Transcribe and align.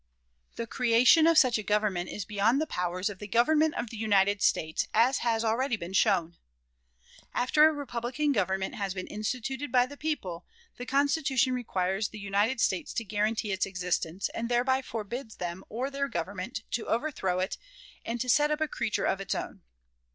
The 0.55 0.65
creation 0.65 1.27
of 1.27 1.37
such 1.37 1.59
a 1.59 1.61
government 1.61 2.09
is 2.09 2.25
beyond 2.25 2.59
the 2.59 2.65
powers 2.65 3.07
of 3.07 3.19
the 3.19 3.27
Government 3.27 3.75
of 3.75 3.91
the 3.91 3.97
United 3.97 4.41
States, 4.41 4.87
as 4.95 5.19
has 5.19 5.43
already 5.43 5.75
been 5.77 5.93
shown. 5.93 6.37
After 7.35 7.67
a 7.67 7.71
republican 7.71 8.31
government 8.31 8.73
has 8.73 8.95
been 8.95 9.05
instituted 9.05 9.71
by 9.71 9.85
the 9.85 9.97
people, 9.97 10.47
the 10.77 10.87
Constitution 10.87 11.53
requires 11.53 12.07
the 12.07 12.17
United 12.17 12.59
States 12.59 12.93
to 12.95 13.03
guarantee 13.03 13.51
its 13.51 13.67
existence, 13.67 14.27
and 14.29 14.49
thereby 14.49 14.81
forbids 14.81 15.35
them 15.35 15.63
or 15.69 15.91
their 15.91 16.07
Government 16.07 16.63
to 16.71 16.87
overthrow 16.87 17.37
it 17.37 17.59
and 18.03 18.19
set 18.19 18.49
up 18.49 18.59
a 18.59 18.67
creature 18.67 19.05
of 19.05 19.21
its 19.21 19.35
own. 19.35 19.61